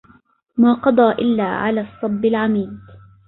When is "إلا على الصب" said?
1.11-2.25